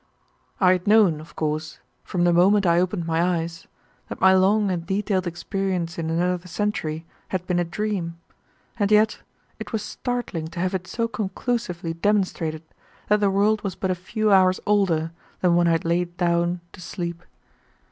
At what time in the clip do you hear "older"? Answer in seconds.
14.65-15.11